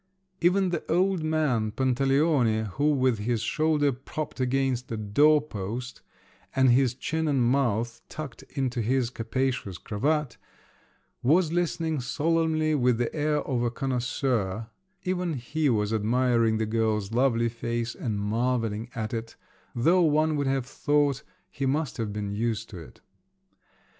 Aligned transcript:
Even 0.41 0.69
the 0.69 0.83
old 0.91 1.21
man, 1.21 1.69
Pantaleone, 1.71 2.65
who 2.69 2.89
with 2.91 3.19
his 3.19 3.41
shoulder 3.43 3.91
propped 3.91 4.39
against 4.39 4.87
the 4.87 4.97
doorpost, 4.97 6.01
and 6.55 6.71
his 6.71 6.95
chin 6.95 7.27
and 7.27 7.43
mouth 7.43 8.01
tucked 8.09 8.41
into 8.55 8.81
his 8.81 9.11
capacious 9.11 9.77
cravat, 9.77 10.37
was 11.21 11.51
listening 11.51 11.99
solemnly 12.01 12.73
with 12.73 12.97
the 12.97 13.13
air 13.13 13.41
of 13.43 13.61
a 13.61 13.69
connoisseur—even 13.69 15.35
he 15.35 15.69
was 15.69 15.93
admiring 15.93 16.57
the 16.57 16.65
girl's 16.65 17.11
lovely 17.11 17.47
face 17.47 17.93
and 17.93 18.19
marvelling 18.19 18.89
at 18.95 19.13
it, 19.13 19.35
though 19.75 20.01
one 20.01 20.35
would 20.35 20.47
have 20.47 20.65
thought 20.65 21.21
he 21.51 21.67
must 21.67 21.97
have 21.97 22.11
been 22.11 22.31
used 22.31 22.71
to 22.71 22.79
it! 22.79 23.01